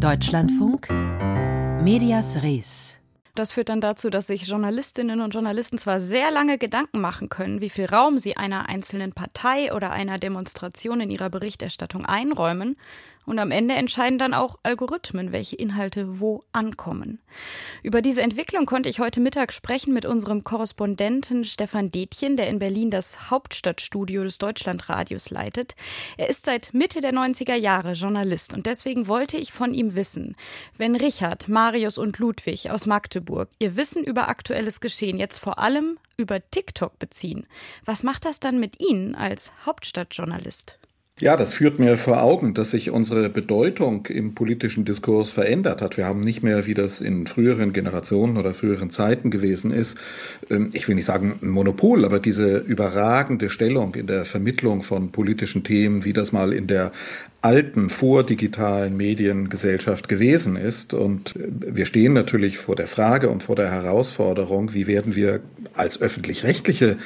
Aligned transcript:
Deutschlandfunk 0.00 0.88
Medias 1.82 2.42
Res. 2.42 2.98
Das 3.34 3.52
führt 3.52 3.68
dann 3.68 3.82
dazu, 3.82 4.08
dass 4.08 4.28
sich 4.28 4.46
Journalistinnen 4.46 5.20
und 5.20 5.34
Journalisten 5.34 5.76
zwar 5.76 6.00
sehr 6.00 6.30
lange 6.30 6.56
Gedanken 6.56 7.02
machen 7.02 7.28
können, 7.28 7.60
wie 7.60 7.68
viel 7.68 7.84
Raum 7.84 8.18
sie 8.18 8.34
einer 8.34 8.70
einzelnen 8.70 9.12
Partei 9.12 9.74
oder 9.74 9.90
einer 9.92 10.16
Demonstration 10.16 11.02
in 11.02 11.10
ihrer 11.10 11.28
Berichterstattung 11.28 12.06
einräumen, 12.06 12.78
und 13.30 13.38
am 13.38 13.52
Ende 13.52 13.74
entscheiden 13.74 14.18
dann 14.18 14.34
auch 14.34 14.58
Algorithmen, 14.64 15.30
welche 15.30 15.54
Inhalte 15.54 16.20
wo 16.20 16.42
ankommen. 16.52 17.20
Über 17.84 18.02
diese 18.02 18.22
Entwicklung 18.22 18.66
konnte 18.66 18.88
ich 18.88 18.98
heute 18.98 19.20
Mittag 19.20 19.52
sprechen 19.52 19.94
mit 19.94 20.04
unserem 20.04 20.42
Korrespondenten 20.42 21.44
Stefan 21.44 21.92
Detjen, 21.92 22.36
der 22.36 22.48
in 22.48 22.58
Berlin 22.58 22.90
das 22.90 23.30
Hauptstadtstudio 23.30 24.24
des 24.24 24.38
Deutschlandradios 24.38 25.30
leitet. 25.30 25.76
Er 26.16 26.28
ist 26.28 26.44
seit 26.44 26.74
Mitte 26.74 27.00
der 27.00 27.12
90er 27.12 27.54
Jahre 27.54 27.92
Journalist 27.92 28.52
und 28.52 28.66
deswegen 28.66 29.06
wollte 29.06 29.36
ich 29.36 29.52
von 29.52 29.72
ihm 29.72 29.94
wissen, 29.94 30.34
wenn 30.76 30.96
Richard, 30.96 31.48
Marius 31.48 31.98
und 31.98 32.18
Ludwig 32.18 32.70
aus 32.70 32.86
Magdeburg 32.86 33.48
ihr 33.60 33.76
Wissen 33.76 34.02
über 34.02 34.28
aktuelles 34.28 34.80
Geschehen 34.80 35.18
jetzt 35.18 35.38
vor 35.38 35.60
allem 35.60 35.98
über 36.16 36.40
TikTok 36.50 36.98
beziehen, 36.98 37.46
was 37.84 38.02
macht 38.02 38.24
das 38.24 38.40
dann 38.40 38.58
mit 38.58 38.80
Ihnen 38.80 39.14
als 39.14 39.52
Hauptstadtjournalist? 39.64 40.79
Ja, 41.20 41.36
das 41.36 41.52
führt 41.52 41.78
mir 41.78 41.98
vor 41.98 42.22
Augen, 42.22 42.54
dass 42.54 42.70
sich 42.70 42.90
unsere 42.90 43.28
Bedeutung 43.28 44.06
im 44.06 44.34
politischen 44.34 44.86
Diskurs 44.86 45.30
verändert 45.30 45.82
hat. 45.82 45.98
Wir 45.98 46.06
haben 46.06 46.20
nicht 46.20 46.42
mehr, 46.42 46.64
wie 46.64 46.72
das 46.72 47.02
in 47.02 47.26
früheren 47.26 47.74
Generationen 47.74 48.38
oder 48.38 48.54
früheren 48.54 48.88
Zeiten 48.88 49.30
gewesen 49.30 49.70
ist, 49.70 49.98
ähm, 50.48 50.70
ich 50.72 50.88
will 50.88 50.94
nicht 50.94 51.04
sagen 51.04 51.38
ein 51.42 51.50
Monopol, 51.50 52.06
aber 52.06 52.20
diese 52.20 52.58
überragende 52.58 53.50
Stellung 53.50 53.94
in 53.96 54.06
der 54.06 54.24
Vermittlung 54.24 54.82
von 54.82 55.12
politischen 55.12 55.62
Themen, 55.62 56.06
wie 56.06 56.14
das 56.14 56.32
mal 56.32 56.54
in 56.54 56.66
der 56.66 56.90
alten, 57.42 57.90
vordigitalen 57.90 58.96
Mediengesellschaft 58.96 60.08
gewesen 60.08 60.56
ist. 60.56 60.94
Und 60.94 61.36
äh, 61.36 61.76
wir 61.76 61.84
stehen 61.84 62.14
natürlich 62.14 62.56
vor 62.56 62.76
der 62.76 62.86
Frage 62.86 63.28
und 63.28 63.42
vor 63.42 63.56
der 63.56 63.70
Herausforderung, 63.70 64.72
wie 64.72 64.86
werden 64.86 65.14
wir 65.14 65.40
als 65.74 66.00
öffentlich-rechtliche 66.00 66.96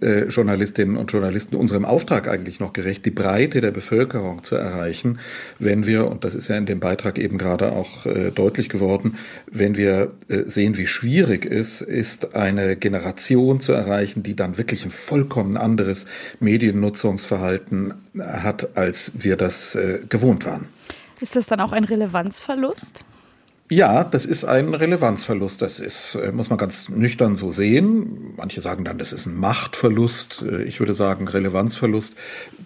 äh, 0.00 0.24
Journalistinnen 0.24 0.96
und 0.96 1.12
Journalisten 1.12 1.56
unserem 1.56 1.84
Auftrag 1.84 2.28
eigentlich 2.28 2.58
noch 2.58 2.72
gerecht, 2.72 3.06
die 3.06 3.10
Breite 3.10 3.60
der 3.60 3.70
Bevölkerung 3.70 4.42
zu 4.42 4.56
erreichen, 4.56 5.18
wenn 5.58 5.86
wir, 5.86 6.10
und 6.10 6.24
das 6.24 6.34
ist 6.34 6.48
ja 6.48 6.56
in 6.56 6.66
dem 6.66 6.80
Beitrag 6.80 7.18
eben 7.18 7.38
gerade 7.38 7.72
auch 7.72 8.04
äh, 8.04 8.30
deutlich 8.30 8.68
geworden, 8.68 9.16
wenn 9.50 9.76
wir 9.76 10.12
äh, 10.28 10.42
sehen, 10.42 10.76
wie 10.76 10.86
schwierig 10.86 11.46
es 11.46 11.80
ist, 11.80 12.34
eine 12.34 12.76
Generation 12.76 13.60
zu 13.60 13.72
erreichen, 13.72 14.22
die 14.22 14.34
dann 14.34 14.58
wirklich 14.58 14.84
ein 14.84 14.90
vollkommen 14.90 15.56
anderes 15.56 16.06
Mediennutzungsverhalten 16.40 17.94
hat, 18.18 18.76
als 18.76 19.12
wir 19.14 19.36
das 19.36 19.76
äh, 19.76 20.00
gewohnt 20.08 20.46
waren. 20.46 20.66
Ist 21.20 21.36
das 21.36 21.46
dann 21.46 21.60
auch 21.60 21.72
ein 21.72 21.84
Relevanzverlust? 21.84 23.04
Ja, 23.68 24.04
das 24.04 24.26
ist 24.26 24.44
ein 24.44 24.74
Relevanzverlust. 24.74 25.60
Das 25.60 25.80
ist, 25.80 26.14
äh, 26.14 26.30
muss 26.30 26.50
man 26.50 26.58
ganz 26.58 26.88
nüchtern 26.88 27.34
so 27.34 27.50
sehen. 27.50 28.34
Manche 28.36 28.60
sagen 28.60 28.84
dann, 28.84 28.96
das 28.96 29.12
ist 29.12 29.26
ein 29.26 29.34
Machtverlust. 29.34 30.44
Äh, 30.48 30.62
ich 30.64 30.78
würde 30.78 30.94
sagen, 30.94 31.26
Relevanzverlust 31.26 32.14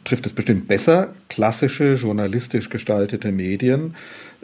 trifft 0.04 0.26
es 0.26 0.34
bestimmt 0.34 0.68
besser. 0.68 1.14
Klassische, 1.30 1.94
journalistisch 1.94 2.68
gestaltete 2.68 3.32
Medien 3.32 3.94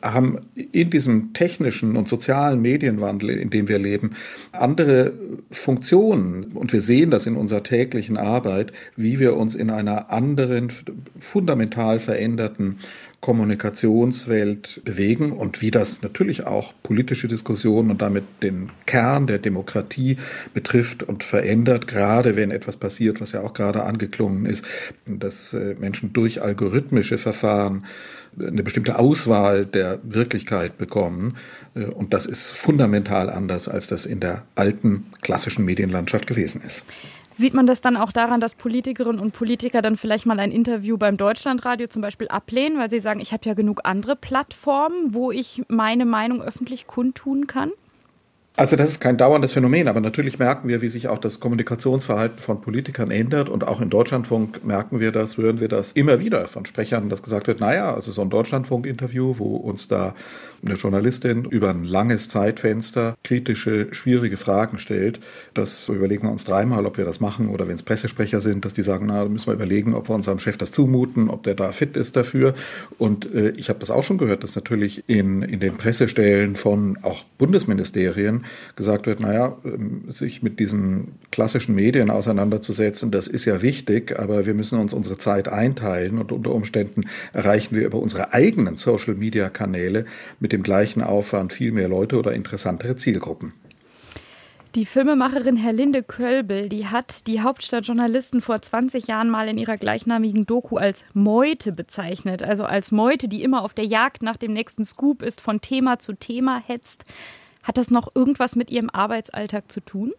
haben 0.03 0.39
in 0.55 0.91
diesem 0.91 1.33
technischen 1.33 1.97
und 1.97 2.09
sozialen 2.09 2.61
Medienwandel, 2.61 3.31
in 3.31 3.51
dem 3.51 3.69
wir 3.69 3.79
leben, 3.79 4.13
andere 4.53 5.13
Funktionen. 5.51 6.53
Und 6.55 6.73
wir 6.73 6.81
sehen 6.81 7.11
das 7.11 7.27
in 7.27 7.37
unserer 7.37 7.63
täglichen 7.63 8.17
Arbeit, 8.17 8.73
wie 8.97 9.19
wir 9.19 9.37
uns 9.37 9.55
in 9.55 9.71
einer 9.71 10.11
anderen, 10.11 10.71
fundamental 11.19 11.99
veränderten 11.99 12.79
Kommunikationswelt 13.27 14.83
bewegen 14.85 15.33
und 15.33 15.61
wie 15.61 15.73
das 15.73 16.01
natürlich 16.01 16.47
auch 16.47 16.75
politische 16.85 17.27
Diskussionen 17.27 17.91
und 17.91 18.01
damit 18.01 18.23
den 18.41 18.71
Kern 18.87 19.27
der 19.27 19.39
Demokratie 19.39 20.17
betrifft 20.55 21.03
und 21.03 21.25
verändert, 21.25 21.89
gerade 21.89 22.37
wenn 22.37 22.53
etwas 22.53 22.77
passiert, 22.77 23.21
was 23.21 23.33
ja 23.33 23.41
auch 23.41 23.53
gerade 23.53 23.83
angeklungen 23.83 24.47
ist, 24.47 24.65
dass 25.07 25.55
äh, 25.55 25.75
Menschen 25.77 26.13
durch 26.13 26.41
algorithmische 26.41 27.19
Verfahren 27.19 27.85
eine 28.39 28.63
bestimmte 28.63 28.97
Auswahl 28.97 29.67
der 29.67 29.99
Wirklichkeit 30.05 30.79
bekommen. 30.79 31.37
Äh, 31.75 31.87
und 31.87 32.15
das 32.15 32.27
ist 32.27 32.51
fundamental 32.51 33.29
anders, 33.29 33.69
als 33.69 33.89
das 33.89 34.07
in 34.07 34.21
der 34.21 34.45
alten 34.55 35.07
klassischen 35.21 35.65
Medienlandschaft 35.65 36.29
gewesen 36.29 36.61
ist. 36.65 36.85
Sieht 37.39 37.53
man 37.53 37.67
das 37.67 37.83
dann 37.83 37.99
auch 37.99 38.13
daran, 38.13 38.41
dass 38.41 38.55
Politikerinnen 38.55 39.21
und 39.21 39.33
Politiker 39.33 39.83
dann 39.83 39.99
vielleicht 39.99 40.25
mal 40.25 40.41
ein 40.41 40.51
Interview 40.51 40.97
beim 40.97 41.19
Deutschlandradio 41.19 41.87
zum 41.87 42.01
Beispiel 42.01 42.29
ablehnen, 42.29 42.79
weil 42.79 42.89
sie 42.89 42.99
sagen, 42.99 43.21
ich 43.21 43.35
habe 43.35 43.45
ja 43.47 43.53
genug 43.53 43.83
andere 43.85 44.17
Plattformen, 44.17 45.13
wo 45.13 45.31
ich 45.31 45.63
meine 45.69 46.07
Meinung 46.07 46.41
öffentlich 46.41 46.87
kundtun 46.87 47.47
kann? 47.47 47.73
Also 48.59 48.75
das 48.75 48.89
ist 48.89 49.03
kein 49.03 49.19
dauerndes 49.19 49.53
Phänomen, 49.53 49.87
aber 49.87 50.01
natürlich 50.01 50.39
merken 50.39 50.67
wir, 50.69 50.81
wie 50.81 50.89
sich 50.89 51.09
auch 51.09 51.19
das 51.19 51.41
Kommunikationsverhalten 51.41 52.39
von 52.39 52.63
Politikern 52.63 53.11
ändert 53.11 53.51
und 53.51 53.65
auch 53.65 53.83
in 53.83 53.91
Deutschlandfunk 53.91 54.65
merken 54.65 54.99
wir 54.99 55.13
das, 55.13 55.37
hören 55.37 55.61
wir 55.61 55.69
das 55.69 55.93
immer 55.93 56.21
wieder 56.21 56.47
von 56.49 56.65
Sprechern, 56.65 57.11
dass 57.11 57.23
gesagt 57.23 57.49
wird, 57.49 57.61
naja, 57.61 57.93
also 57.95 58.13
so 58.13 58.23
ein 58.23 58.31
Deutschlandfunk-Interview, 58.31 59.35
wo 59.37 59.57
uns 59.57 59.89
da 59.89 60.15
eine 60.65 60.75
Journalistin 60.75 61.45
über 61.45 61.69
ein 61.69 61.85
langes 61.85 62.31
Zeitfenster 62.31 63.17
kritische, 63.23 63.89
schwierige 63.93 64.39
Fragen 64.39 64.79
stellt, 64.79 65.21
das 65.53 65.87
überlegen 65.91 66.25
wir 66.25 66.33
uns 66.33 66.45
dreimal, 66.45 66.87
ob 66.87 66.97
wir 66.97 67.05
das 67.05 67.21
machen 67.21 67.51
oder 67.51 67.69
wenn 67.69 67.75
es 67.75 67.83
Pressesprecher 67.83 68.41
sind, 68.41 68.65
dass 68.65 68.73
die 68.73 68.83
sagen, 68.83 69.07
na, 69.07 69.23
da 69.23 69.29
müssen 69.29 69.49
wir 69.49 69.55
überlegen, 69.55 69.93
ob 69.93 70.09
wir 70.09 70.15
unserem 70.15 70.39
Chef 70.39 70.57
das 70.57 70.73
zumuten, 70.73 71.29
ob 71.29 71.43
der 71.43 71.55
da 71.57 71.73
fit 71.73 71.95
ist 71.95 72.17
dafür. 72.17 72.55
Und 72.97 73.33
äh, 73.35 73.51
ich 73.51 73.69
habe 73.69 73.81
das 73.81 73.91
auch 73.91 74.03
schon 74.03 74.17
gehört, 74.17 74.43
dass 74.43 74.57
natürlich 74.57 75.05
in, 75.09 75.43
in 75.43 75.61
den 75.61 75.77
Pressestellen 75.77 76.57
von 76.57 76.99
auch 77.03 77.25
Bundesministerien 77.37 78.46
gesagt 78.77 79.07
wird, 79.07 79.21
naja, 79.21 79.57
ähm, 79.65 80.05
sich 80.09 80.43
mit 80.43 80.61
diesen 80.61 81.15
klassischen 81.31 81.75
Medien 81.75 82.11
auseinanderzusetzen, 82.11 83.11
das 83.11 83.29
ist 83.29 83.45
ja 83.45 83.63
wichtig, 83.63 84.19
aber 84.19 84.47
wir 84.47 84.55
müssen 84.55 84.79
uns 84.79 84.93
unsere 84.93 85.19
Zeit 85.19 85.49
einteilen 85.49 86.19
und 86.19 86.33
unter 86.33 86.53
Umständen 86.53 87.05
erreichen 87.33 87.75
wir 87.75 87.87
über 87.87 87.99
unsere 87.99 88.33
eigenen 88.33 88.77
Social-Media-Kanäle 88.77 90.05
mit 90.41 90.53
dem 90.53 90.63
gleichen 90.63 91.03
Aufwand 91.03 91.53
viel 91.53 91.73
mehr 91.73 91.89
Leute 91.89 92.19
oder 92.19 92.33
interessantere 92.33 92.97
Zielgruppen. 92.97 93.53
Die 94.77 94.85
Filmemacherin 94.85 95.57
Herlinde 95.57 96.03
Kölbel, 96.03 96.69
die 96.69 96.87
hat 96.87 97.27
die 97.27 97.41
Hauptstadtjournalisten 97.41 98.43
vor 98.43 98.61
20 98.61 99.07
Jahren 99.07 99.31
mal 99.31 99.49
in 99.49 99.57
ihrer 99.57 99.79
gleichnamigen 99.79 100.45
Doku 100.45 100.77
als 100.77 101.07
Meute 101.15 101.73
bezeichnet. 101.73 102.43
Also 102.43 102.65
als 102.65 102.93
Meute, 102.93 103.27
die 103.27 103.43
immer 103.43 103.63
auf 103.63 103.73
der 103.73 103.87
Jagd 103.87 104.23
nach 104.23 104.37
dem 104.37 104.53
nächsten 104.53 104.85
Scoop 104.85 105.23
ist, 105.23 105.41
von 105.41 105.63
Thema 105.63 105.99
zu 105.99 106.13
Thema 106.13 106.63
hetzt. 106.67 107.07
Hat 107.67 107.79
das 107.79 107.91
noch 107.91 108.15
irgendwas 108.15 108.55
mit 108.55 108.71
Ihrem 108.71 108.91
Arbeitsalltag 108.91 109.73
zu 109.73 109.81
tun? 109.81 110.13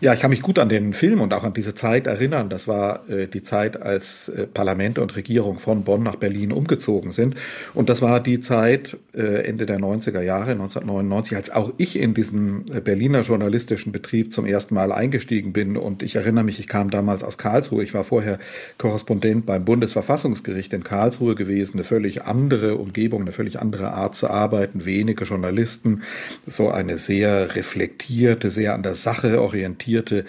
Ja, 0.00 0.14
ich 0.14 0.20
kann 0.20 0.30
mich 0.30 0.42
gut 0.42 0.58
an 0.58 0.68
den 0.68 0.92
Film 0.94 1.20
und 1.20 1.34
auch 1.34 1.44
an 1.44 1.54
diese 1.54 1.74
Zeit 1.74 2.06
erinnern. 2.06 2.48
Das 2.48 2.68
war 2.68 3.08
äh, 3.08 3.26
die 3.26 3.42
Zeit, 3.42 3.80
als 3.82 4.28
äh, 4.28 4.46
Parlamente 4.46 5.02
und 5.02 5.14
Regierung 5.16 5.58
von 5.58 5.84
Bonn 5.84 6.02
nach 6.02 6.16
Berlin 6.16 6.52
umgezogen 6.52 7.12
sind. 7.12 7.34
Und 7.74 7.88
das 7.88 8.00
war 8.00 8.20
die 8.20 8.40
Zeit 8.40 8.96
äh, 9.14 9.44
Ende 9.46 9.66
der 9.66 9.78
90er 9.78 10.22
Jahre, 10.22 10.52
1999, 10.52 11.36
als 11.36 11.50
auch 11.50 11.72
ich 11.76 11.98
in 11.98 12.14
diesen 12.14 12.64
äh, 12.74 12.80
Berliner 12.80 13.20
journalistischen 13.20 13.92
Betrieb 13.92 14.32
zum 14.32 14.46
ersten 14.46 14.74
Mal 14.74 14.92
eingestiegen 14.92 15.52
bin. 15.52 15.76
Und 15.76 16.02
ich 16.02 16.16
erinnere 16.16 16.44
mich, 16.44 16.58
ich 16.58 16.68
kam 16.68 16.90
damals 16.90 17.22
aus 17.22 17.38
Karlsruhe. 17.38 17.82
Ich 17.82 17.94
war 17.94 18.04
vorher 18.04 18.38
Korrespondent 18.78 19.46
beim 19.46 19.64
Bundesverfassungsgericht 19.64 20.72
in 20.72 20.84
Karlsruhe 20.84 21.34
gewesen. 21.34 21.74
Eine 21.74 21.84
völlig 21.84 22.22
andere 22.22 22.76
Umgebung, 22.76 23.22
eine 23.22 23.32
völlig 23.32 23.60
andere 23.60 23.92
Art 23.92 24.16
zu 24.16 24.30
arbeiten. 24.30 24.84
Wenige 24.84 25.24
Journalisten, 25.24 26.02
so 26.46 26.70
eine 26.70 26.96
sehr 26.96 27.54
reflektierte, 27.54 28.50
sehr 28.50 28.74
an 28.74 28.82
der 28.82 28.94
Sache 28.94 29.40
orientierte 29.40 29.69
orientierte 29.70 30.24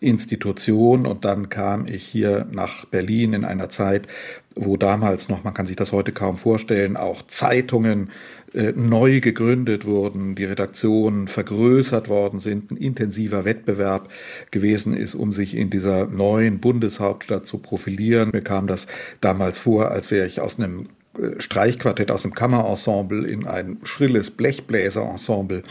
Institution. 0.00 1.06
Und 1.06 1.24
dann 1.24 1.48
kam 1.48 1.86
ich 1.86 2.04
hier 2.04 2.46
nach 2.50 2.84
Berlin 2.86 3.32
in 3.32 3.44
einer 3.44 3.68
Zeit, 3.68 4.06
wo 4.54 4.76
damals 4.76 5.28
noch, 5.28 5.44
man 5.44 5.54
kann 5.54 5.66
sich 5.66 5.76
das 5.76 5.92
heute 5.92 6.12
kaum 6.12 6.38
vorstellen, 6.38 6.96
auch 6.96 7.26
Zeitungen 7.26 8.10
äh, 8.54 8.72
neu 8.74 9.20
gegründet 9.20 9.84
wurden, 9.84 10.34
die 10.34 10.44
Redaktionen 10.44 11.28
vergrößert 11.28 12.08
worden 12.08 12.40
sind, 12.40 12.70
ein 12.70 12.76
intensiver 12.76 13.44
Wettbewerb 13.44 14.08
gewesen 14.50 14.96
ist, 14.96 15.14
um 15.14 15.32
sich 15.32 15.54
in 15.54 15.68
dieser 15.70 16.06
neuen 16.06 16.58
Bundeshauptstadt 16.60 17.46
zu 17.46 17.58
profilieren. 17.58 18.30
Mir 18.32 18.42
kam 18.42 18.66
das 18.66 18.86
damals 19.20 19.58
vor, 19.58 19.90
als 19.90 20.10
wäre 20.10 20.26
ich 20.26 20.40
aus 20.40 20.58
einem 20.58 20.88
äh, 21.18 21.38
Streichquartett, 21.40 22.10
aus 22.10 22.24
einem 22.24 22.34
Kammerensemble 22.34 23.26
in 23.26 23.46
ein 23.46 23.78
schrilles 23.82 24.30
Blechbläserensemble 24.30 25.62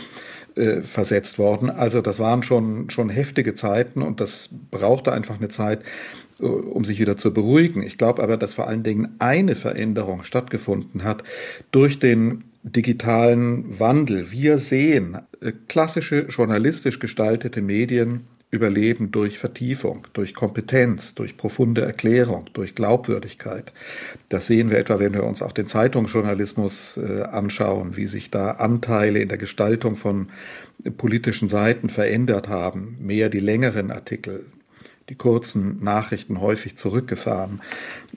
äh, 0.56 0.81
versetzt 0.81 1.38
worden. 1.38 1.69
Also 1.69 2.02
das 2.02 2.19
waren 2.19 2.44
schon, 2.44 2.90
schon 2.90 3.10
heftige 3.10 3.56
Zeiten 3.56 4.02
und 4.02 4.19
das 4.19 4.50
brauchte 4.72 5.12
einfach 5.12 5.38
eine 5.38 5.50
Zeit, 5.50 5.81
äh, 6.40 6.46
um 6.46 6.86
sich 6.86 7.00
wieder 7.00 7.18
zu 7.18 7.34
beruhigen. 7.34 7.84
Ich 7.84 7.98
glaube 7.98 8.24
aber, 8.24 8.38
dass 8.38 8.54
vor 8.54 8.68
allen 8.68 8.84
Dingen 8.84 9.16
eine 9.19 9.56
Veränderung 9.56 10.24
stattgefunden 10.24 11.04
hat 11.04 11.24
durch 11.72 12.00
den 12.00 12.46
digitalen 12.63 13.80
Wandel. 13.80 14.31
Wir 14.31 14.57
sehen 14.57 15.19
äh, 15.42 15.52
klassische 15.68 16.28
journalistisch 16.30 17.00
gestaltete 17.00 17.62
Medien 17.62 18.28
überleben 18.51 19.12
durch 19.12 19.38
Vertiefung, 19.38 20.07
durch 20.13 20.33
Kompetenz, 20.33 21.13
durch 21.15 21.36
profunde 21.36 21.81
Erklärung, 21.81 22.50
durch 22.53 22.75
Glaubwürdigkeit. 22.75 23.74
Das 24.30 24.47
sehen 24.47 24.69
wir 24.69 24.77
etwa, 24.77 25.00
wenn 25.00 25.13
wir 25.13 25.24
uns 25.24 25.42
auch 25.42 25.51
den 25.51 25.68
Zeitungsjournalismus 25.68 26.97
äh, 26.97 27.24
anschauen, 27.24 27.97
wie 27.97 28.07
sich 28.07 28.31
da 28.31 28.51
Anteile 28.51 29.19
in 29.19 29.30
der 29.30 29.38
Gestaltung 29.38 29.95
von 29.95 30.30
politischen 30.97 31.50
Seiten 31.50 31.89
verändert 31.89 32.47
haben. 32.47 32.97
Mehr 33.00 33.30
die 33.30 33.39
längeren 33.39 33.92
Artikel, 33.92 34.45
die 35.09 35.15
kurzen 35.15 35.83
Nachrichten 35.83 36.39
häufig 36.41 36.77
zurückgefahren. 36.77 37.62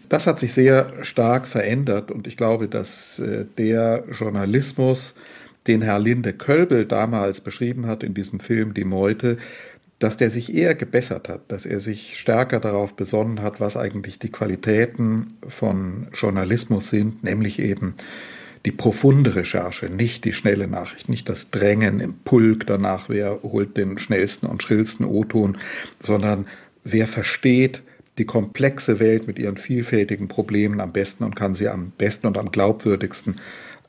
Das 0.09 0.27
hat 0.27 0.39
sich 0.39 0.53
sehr 0.53 0.93
stark 1.03 1.47
verändert 1.47 2.11
und 2.11 2.27
ich 2.27 2.37
glaube, 2.37 2.69
dass 2.69 3.19
äh, 3.19 3.45
der 3.59 4.05
Journalismus, 4.19 5.15
den 5.67 5.83
Herr 5.83 5.99
Linde 5.99 6.33
Kölbel 6.33 6.87
damals 6.87 7.41
beschrieben 7.43 7.87
hat 7.87 8.03
in 8.03 8.15
diesem 8.15 8.41
Film 8.41 8.73
Die 8.73 8.85
Meute, 8.85 9.37
dass 9.99 10.17
der 10.17 10.31
sich 10.31 10.55
eher 10.55 10.75
gebessert 10.75 11.29
hat, 11.29 11.51
dass 11.51 11.67
er 11.67 11.81
sich 11.81 12.19
stärker 12.19 12.61
darauf 12.61 12.95
besonnen 12.95 13.43
hat, 13.43 13.61
was 13.61 13.77
eigentlich 13.77 14.19
die 14.19 14.31
Qualitäten 14.31 15.27
von 15.49 16.09
Journalismus 16.15 16.91
sind, 16.91 17.25
nämlich 17.25 17.59
eben 17.59 17.95
die 18.65 18.73
profunde 18.73 19.35
Recherche, 19.35 19.87
nicht 19.87 20.25
die 20.25 20.33
schnelle 20.33 20.69
Nachricht, 20.69 21.09
nicht 21.09 21.29
das 21.29 21.51
Drängen 21.51 22.01
im 22.01 22.15
Pulk 22.19 22.67
danach, 22.67 23.09
wer 23.09 23.41
holt 23.43 23.77
den 23.77 23.99
schnellsten 23.99 24.47
und 24.47 24.63
schrillsten 24.63 25.05
O-Ton, 25.05 25.59
sondern 26.01 26.47
wer 26.85 27.07
versteht 27.07 27.83
die 28.19 28.25
komplexe 28.25 28.99
Welt 29.01 29.27
mit 29.27 29.39
ihren 29.39 29.57
vielfältigen 29.57 30.29
Problemen 30.29 30.81
am 30.81 30.93
besten 30.93 31.25
und 31.25 31.37
kann 31.37 31.55
sie 31.55 31.69
am 31.69 31.93
besten 31.97 32.27
und 32.27 32.37
am 32.37 32.51
glaubwürdigsten 32.51 33.37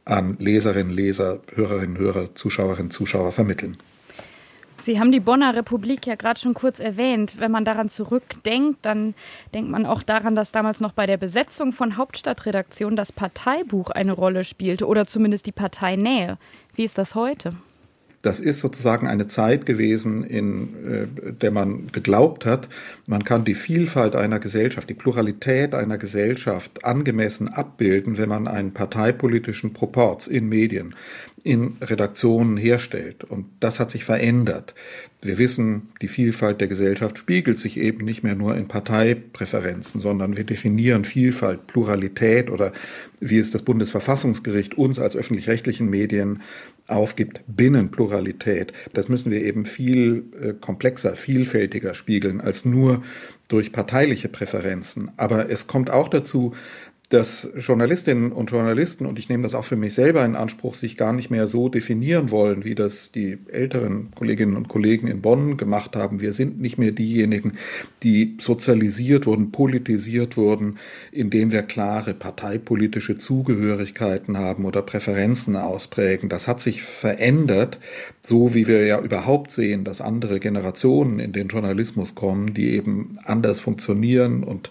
an 0.06 0.38
Leserinnen, 0.40 0.94
Leser, 0.94 1.42
Hörerinnen, 1.54 1.98
Hörer, 1.98 2.36
Zuschauerinnen, 2.36 2.92
Zuschauer 2.92 3.32
vermitteln. 3.32 3.78
Sie 4.82 5.00
haben 5.00 5.12
die 5.12 5.20
Bonner 5.20 5.56
Republik 5.56 6.08
ja 6.08 6.16
gerade 6.16 6.40
schon 6.40 6.54
kurz 6.54 6.80
erwähnt. 6.80 7.36
Wenn 7.38 7.52
man 7.52 7.66
daran 7.66 7.90
zurückdenkt, 7.90 8.80
dann 8.84 9.14
denkt 9.54 9.70
man 9.70 9.86
auch 9.86 10.04
daran, 10.04 10.36
dass 10.36 10.54
damals 10.54 10.80
noch 10.80 10.94
bei 10.94 11.06
der 11.06 11.18
Besetzung 11.18 11.74
von 11.74 11.98
Hauptstadtredaktion 11.98 12.96
das 12.96 13.12
Parteibuch 13.12 13.90
eine 13.90 14.14
Rolle 14.14 14.46
spielte 14.46 14.88
oder 14.88 15.06
zumindest 15.06 15.46
die 15.48 15.52
Parteinähe. 15.52 16.38
Wie 16.76 16.86
ist 16.86 16.98
das 16.98 17.14
heute? 17.16 17.54
Das 18.22 18.42
ist 18.42 18.60
sozusagen 18.60 19.08
eine 19.08 19.28
Zeit 19.28 19.66
gewesen, 19.66 20.26
in 20.26 20.74
äh, 20.86 21.32
der 21.32 21.52
man 21.52 21.88
geglaubt 21.88 22.46
hat, 22.46 22.68
man 23.06 23.24
kann 23.24 23.46
die 23.46 23.54
Vielfalt 23.54 24.16
einer 24.16 24.40
Gesellschaft, 24.40 24.90
die 24.90 24.94
Pluralität 24.94 25.74
einer 25.74 25.98
Gesellschaft 25.98 26.84
angemessen 26.84 27.48
abbilden, 27.48 28.18
wenn 28.18 28.28
man 28.28 28.50
einen 28.50 28.74
parteipolitischen 28.74 29.72
Proporz 29.72 30.28
in 30.28 30.50
Medien, 30.50 30.96
in 31.44 31.78
Redaktionen 31.82 32.58
herstellt. 32.58 33.24
Und 33.24 33.46
das 33.60 33.80
hat 33.80 33.92
sich 33.92 34.04
verändert. 34.04 34.76
Wir 35.22 35.38
wissen, 35.38 35.90
die 36.02 36.08
Vielfalt 36.08 36.62
der 36.62 36.68
Gesellschaft 36.68 37.18
spiegelt 37.18 37.60
sich 37.60 37.78
eben 37.78 38.06
nicht 38.06 38.24
mehr 38.24 38.36
nur 38.36 38.56
in 38.56 38.68
Parteipräferenzen, 38.68 40.00
sondern 40.00 40.38
wir 40.38 40.46
definieren 40.46 41.04
Vielfalt, 41.04 41.68
Pluralität 41.68 42.50
oder 42.50 42.72
wie 43.20 43.38
es 43.38 43.52
das 43.52 43.64
Bundesverfassungsgericht 43.64 44.78
uns 44.78 45.00
als 45.00 45.16
öffentlich-rechtlichen 45.16 45.90
Medien 45.90 46.42
aufgibt, 46.88 47.42
Binnenpluralität. 47.48 48.72
Das 48.94 49.10
müssen 49.10 49.32
wir 49.32 49.42
eben 49.44 49.66
viel 49.66 50.24
äh, 50.42 50.54
komplexer, 50.54 51.16
vielfältiger 51.16 51.94
spiegeln 51.94 52.42
als 52.42 52.66
nur 52.66 53.04
durch 53.50 53.72
parteiliche 53.72 54.30
Präferenzen. 54.30 55.12
Aber 55.18 55.50
es 55.50 55.68
kommt 55.68 55.90
auch 55.90 56.08
dazu, 56.08 56.54
dass 57.10 57.50
Journalistinnen 57.58 58.32
und 58.32 58.52
Journalisten, 58.52 59.08
und 59.08 59.18
ich 59.18 59.30
nehme 59.30 59.42
das 59.42 59.56
auch 59.56 59.66
für 59.66 59.76
mich 59.76 59.96
selber 59.96 60.24
in 60.24 60.36
Anspruch, 60.36 60.76
sich 60.76 60.96
gar 60.96 61.12
nicht 61.12 61.32
mehr 61.32 61.48
so 61.48 61.68
definieren 61.68 62.30
wollen, 62.30 62.64
wie 62.64 62.76
das 62.76 63.12
die 63.12 63.40
älteren 63.52 64.12
Kolleginnen 64.14 64.56
und 64.56 64.68
Kollegen 64.68 65.08
in 65.08 65.22
Bonn 65.22 65.58
gemacht 65.58 65.96
haben. 65.96 66.22
Wir 66.22 66.34
sind 66.34 66.62
nicht 66.62 66.78
mehr 66.78 66.92
diejenigen, 66.92 67.54
die 68.04 68.38
sozialisiert 68.40 69.26
wurden, 69.26 69.52
politisiert 69.52 70.38
wurden, 70.38 70.78
indem 71.12 71.52
wir 71.52 71.64
klare 71.64 72.14
parteipolitische 72.14 73.18
Zugehörigkeiten 73.18 74.38
haben 74.38 74.66
oder 74.66 74.84
Präferenzen 74.84 75.56
ausprägen. 75.56 76.30
Das 76.30 76.48
hat 76.48 76.62
sich 76.62 76.84
verändert, 76.84 77.80
so 78.22 78.54
wie 78.54 78.68
wir 78.68 78.86
ja 78.86 79.02
überhaupt 79.02 79.50
sehen, 79.50 79.84
dass 79.84 80.00
andere 80.00 80.40
Generationen 80.40 81.18
in 81.18 81.32
den 81.32 81.48
Journalismus 81.48 82.14
kommen, 82.14 82.54
die 82.54 82.76
eben 82.76 83.18
anders 83.24 83.60
funktionieren 83.60 84.44
und 84.44 84.70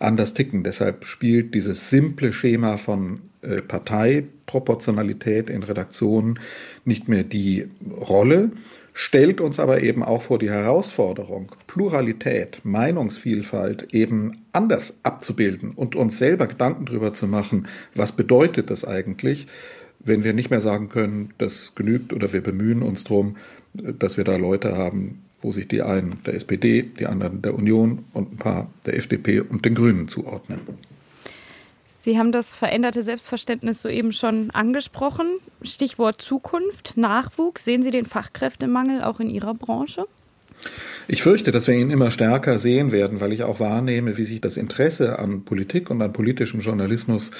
anders 0.00 0.34
ticken. 0.34 0.64
Deshalb 0.64 1.04
spielt 1.04 1.54
dieses 1.54 1.90
simple 1.90 2.32
Schema 2.32 2.76
von 2.76 3.20
äh, 3.42 3.62
Parteiproportionalität 3.62 5.48
in 5.48 5.62
Redaktionen 5.62 6.40
nicht 6.84 7.08
mehr 7.08 7.22
die 7.22 7.68
Rolle, 8.00 8.50
stellt 8.92 9.40
uns 9.40 9.60
aber 9.60 9.82
eben 9.82 10.02
auch 10.02 10.22
vor 10.22 10.38
die 10.38 10.50
Herausforderung, 10.50 11.52
Pluralität, 11.66 12.60
Meinungsvielfalt 12.64 13.94
eben 13.94 14.38
anders 14.52 14.98
abzubilden 15.04 15.70
und 15.70 15.94
uns 15.94 16.18
selber 16.18 16.46
Gedanken 16.46 16.86
darüber 16.86 17.14
zu 17.14 17.28
machen, 17.28 17.68
was 17.94 18.12
bedeutet 18.12 18.70
das 18.70 18.84
eigentlich, 18.84 19.46
wenn 20.00 20.24
wir 20.24 20.32
nicht 20.32 20.50
mehr 20.50 20.62
sagen 20.62 20.88
können, 20.88 21.34
das 21.38 21.74
genügt 21.74 22.12
oder 22.12 22.32
wir 22.32 22.42
bemühen 22.42 22.82
uns 22.82 23.04
darum, 23.04 23.36
dass 23.74 24.16
wir 24.16 24.24
da 24.24 24.36
Leute 24.36 24.76
haben, 24.76 25.22
wo 25.42 25.52
sich 25.52 25.68
die 25.68 25.82
einen 25.82 26.22
der 26.24 26.34
SPD, 26.34 26.82
die 26.82 27.06
anderen 27.06 27.42
der 27.42 27.54
Union 27.54 28.04
und 28.12 28.32
ein 28.32 28.36
paar 28.36 28.70
der 28.86 28.96
FDP 28.96 29.40
und 29.40 29.64
den 29.64 29.74
Grünen 29.74 30.08
zuordnen. 30.08 30.60
Sie 31.84 32.18
haben 32.18 32.32
das 32.32 32.54
veränderte 32.54 33.02
Selbstverständnis 33.02 33.82
soeben 33.82 34.12
schon 34.12 34.50
angesprochen. 34.52 35.26
Stichwort 35.60 36.22
Zukunft, 36.22 36.96
Nachwuchs. 36.96 37.64
Sehen 37.64 37.82
Sie 37.82 37.90
den 37.90 38.06
Fachkräftemangel 38.06 39.02
auch 39.02 39.20
in 39.20 39.28
Ihrer 39.28 39.52
Branche? 39.52 40.06
Ich 41.08 41.22
fürchte, 41.22 41.50
dass 41.50 41.66
wir 41.66 41.74
ihn 41.74 41.90
immer 41.90 42.10
stärker 42.10 42.58
sehen 42.58 42.92
werden, 42.92 43.20
weil 43.20 43.32
ich 43.32 43.42
auch 43.42 43.60
wahrnehme, 43.60 44.16
wie 44.16 44.24
sich 44.24 44.40
das 44.40 44.56
Interesse 44.56 45.18
an 45.18 45.44
Politik 45.44 45.90
und 45.90 46.00
an 46.00 46.12
politischem 46.12 46.60
Journalismus 46.60 47.32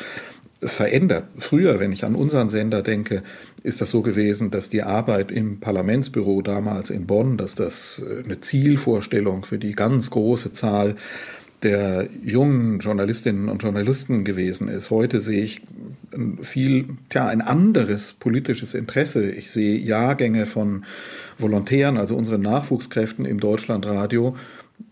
verändert. 0.62 1.24
Früher, 1.38 1.80
wenn 1.80 1.92
ich 1.92 2.04
an 2.04 2.14
unseren 2.14 2.48
Sender 2.48 2.82
denke, 2.82 3.22
ist 3.62 3.80
das 3.80 3.90
so 3.90 4.02
gewesen, 4.02 4.50
dass 4.50 4.68
die 4.68 4.82
Arbeit 4.82 5.30
im 5.30 5.60
Parlamentsbüro 5.60 6.42
damals 6.42 6.90
in 6.90 7.06
Bonn, 7.06 7.36
dass 7.36 7.54
das 7.54 8.02
äh, 8.04 8.24
eine 8.24 8.40
Zielvorstellung 8.40 9.44
für 9.44 9.58
die 9.58 9.74
ganz 9.74 10.10
große 10.10 10.52
Zahl 10.52 10.96
der 11.62 12.08
jungen 12.24 12.78
Journalistinnen 12.78 13.48
und 13.48 13.62
Journalisten 13.62 14.24
gewesen 14.24 14.68
ist. 14.68 14.90
Heute 14.90 15.20
sehe 15.20 15.42
ich 15.42 15.60
viel, 16.40 16.86
tja, 17.10 17.28
ein 17.28 17.42
anderes 17.42 18.14
politisches 18.14 18.72
Interesse. 18.72 19.30
Ich 19.30 19.50
sehe 19.50 19.78
Jahrgänge 19.78 20.46
von 20.46 20.84
Volontären, 21.38 21.98
also 21.98 22.16
unseren 22.16 22.40
Nachwuchskräften 22.40 23.26
im 23.26 23.40
Deutschlandradio, 23.40 24.36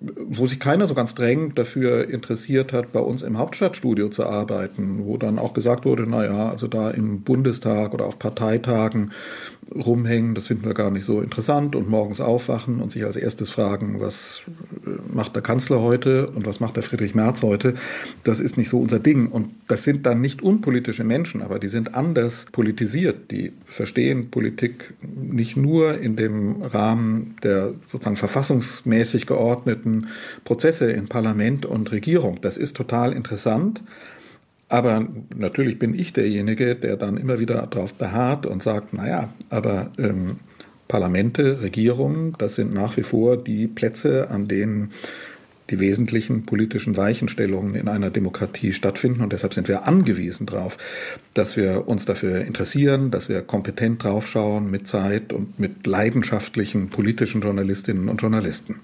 wo 0.01 0.47
sich 0.47 0.61
keiner 0.61 0.87
so 0.87 0.95
ganz 0.95 1.15
drängend 1.15 1.59
dafür 1.59 2.09
interessiert 2.09 2.73
hat, 2.73 2.93
bei 2.93 3.01
uns 3.01 3.23
im 3.23 3.39
Hauptstadtstudio 3.39 4.09
zu 4.09 4.25
arbeiten, 4.25 5.05
wo 5.05 5.17
dann 5.17 5.39
auch 5.39 5.55
gesagt 5.55 5.85
wurde, 5.85 6.07
naja, 6.07 6.51
also 6.51 6.67
da 6.67 6.91
im 6.91 7.23
Bundestag 7.23 7.95
oder 7.95 8.07
auf 8.07 8.19
Parteitagen 8.19 9.13
rumhängen, 9.75 10.35
das 10.35 10.47
finden 10.47 10.65
wir 10.65 10.75
gar 10.75 10.91
nicht 10.91 11.05
so 11.05 11.21
interessant 11.21 11.77
und 11.77 11.89
morgens 11.89 12.21
aufwachen 12.21 12.81
und 12.81 12.91
sich 12.91 13.05
als 13.05 13.17
erstes 13.17 13.51
fragen, 13.51 14.01
was 14.01 14.43
äh, 14.87 14.91
macht 15.13 15.35
der 15.35 15.43
Kanzler 15.43 15.83
heute 15.83 16.29
und 16.29 16.47
was 16.47 16.61
macht 16.61 16.77
der 16.77 16.83
Friedrich 16.83 17.15
Merz 17.15 17.43
heute, 17.43 17.75
das 18.25 18.41
ist 18.41 18.57
nicht 18.57 18.71
so 18.71 18.81
unser 18.81 18.99
Ding. 18.99 19.27
Und 19.27 19.51
das 19.67 19.85
sind 19.85 20.07
dann 20.07 20.21
nicht 20.21 20.43
unpolitische 20.43 21.05
Menschen, 21.05 21.43
aber 21.43 21.59
die 21.59 21.69
sind 21.69 21.95
anders 21.95 22.47
politisiert. 22.51 23.31
Die 23.31 23.53
verstehen 23.67 24.31
Politik 24.31 24.95
nicht 25.03 25.57
nur 25.57 25.99
in 25.99 26.17
dem 26.17 26.63
Rahmen 26.63 27.37
der 27.43 27.75
sozusagen 27.87 28.17
verfassungsmäßig 28.17 29.27
geordneten 29.27 29.78
Prozesse 30.45 30.91
in 30.91 31.09
Parlament 31.09 31.67
und 31.67 31.93
Regierung. 31.93 32.41
Das 32.41 32.57
ist 32.57 32.77
total 32.77 33.13
interessant. 33.13 33.83
Aber 34.69 35.07
natürlich 35.35 35.79
bin 35.79 35.95
ich 35.95 36.13
derjenige, 36.13 36.75
der 36.75 36.97
dann 36.97 37.17
immer 37.17 37.39
wieder 37.39 37.67
darauf 37.67 37.95
beharrt 37.95 38.45
und 38.45 38.63
sagt, 38.63 38.93
naja, 38.93 39.33
aber 39.49 39.91
ähm, 39.99 40.37
Parlamente, 40.89 41.63
Regierungen, 41.63 42.35
das 42.39 42.55
sind 42.55 42.73
nach 42.73 42.97
wie 42.97 43.03
vor 43.03 43.37
die 43.37 43.67
Plätze, 43.67 44.31
an 44.31 44.49
denen 44.49 44.91
die 45.71 45.81
wesentlichen 45.81 46.47
politischen 46.47 46.97
Weichenstellungen 46.97 47.75
in 47.75 47.89
einer 47.89 48.11
Demokratie 48.11 48.73
stattfinden. 48.73 49.23
Und 49.23 49.33
deshalb 49.33 49.53
sind 49.53 49.69
wir 49.69 49.87
angewiesen 49.87 50.47
darauf, 50.47 50.79
dass 51.35 51.57
wir 51.57 51.89
uns 51.89 52.07
dafür 52.07 52.41
interessieren, 52.41 53.11
dass 53.11 53.29
wir 53.29 53.43
kompetent 53.43 54.03
draufschauen 54.03 54.71
mit 54.71 54.89
Zeit 54.89 55.33
und 55.33 55.61
mit 55.61 55.87
leidenschaftlichen 55.87 56.89
politischen 56.89 57.43
Journalistinnen 57.43 58.09
und 58.09 58.23
Journalisten. 58.23 58.81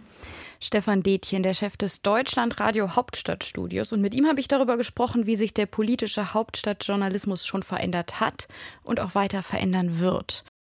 Stefan 0.64 1.02
Detjen, 1.02 1.42
der 1.42 1.52
Chef 1.52 1.76
des 1.76 2.00
Deutschlandradio 2.00 2.96
Hauptstadtstudios. 2.96 3.92
Und 3.92 4.00
mit 4.00 4.14
ihm 4.14 4.26
habe 4.26 4.40
ich 4.40 4.48
darüber 4.48 4.78
gesprochen, 4.78 5.26
wie 5.26 5.36
sich 5.36 5.52
der 5.52 5.66
politische 5.66 6.32
Hauptstadtjournalismus 6.32 7.44
schon 7.44 7.62
verändert 7.62 8.18
hat 8.18 8.48
und 8.82 8.98
auch 8.98 9.14
weiter 9.14 9.42
verändern 9.42 9.98
wird. 9.98 10.42